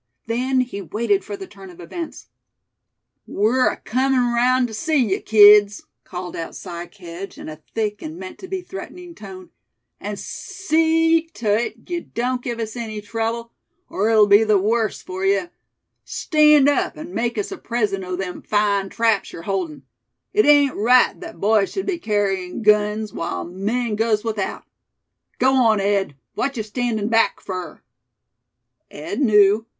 Then 0.25 0.61
he 0.61 0.81
waited 0.81 1.23
for 1.23 1.37
the 1.37 1.45
turn 1.45 1.69
of 1.69 1.79
events. 1.79 2.25
"We're 3.27 3.69
acomin' 3.69 4.33
'raound 4.33 4.65
tuh 4.67 4.73
see 4.73 4.97
yuh, 5.11 5.19
kids," 5.21 5.85
called 6.05 6.35
out 6.35 6.55
Si 6.55 6.87
Kedge, 6.87 7.37
in 7.37 7.47
a 7.47 7.61
thick 7.75 8.01
and 8.01 8.17
meant 8.17 8.39
to 8.39 8.47
be 8.47 8.63
threatening 8.63 9.13
tone; 9.13 9.51
"an' 9.99 10.15
see 10.17 11.29
tuh 11.35 11.49
it 11.53 11.87
yuh 11.87 12.01
don't 12.01 12.41
give 12.41 12.59
us 12.59 12.75
any 12.75 12.99
trouble; 12.99 13.51
er 13.91 14.09
it'll 14.09 14.25
be 14.25 14.43
the 14.43 14.57
wuss 14.57 15.03
fur 15.03 15.23
ye. 15.23 15.45
Stand 16.03 16.67
up, 16.67 16.97
an' 16.97 17.13
make 17.13 17.37
us 17.37 17.51
a 17.51 17.57
present 17.59 18.03
o' 18.03 18.15
them 18.15 18.41
fine 18.41 18.89
traps 18.89 19.31
yer 19.31 19.43
holdin'. 19.43 19.83
It 20.33 20.47
ain't 20.47 20.73
right 20.75 21.15
thet 21.19 21.39
boys 21.39 21.73
shud 21.73 21.85
be 21.85 21.99
kerryin' 21.99 22.63
guns, 22.63 23.11
w'ile 23.11 23.43
men 23.45 23.95
goes 23.95 24.23
without. 24.23 24.63
Go 25.37 25.53
on, 25.53 25.79
Ed; 25.79 26.15
what 26.33 26.57
yuh 26.57 26.63
standin' 26.63 27.07
back 27.09 27.39
fur?" 27.39 27.81
Ed 28.89 29.21
knew. 29.21 29.67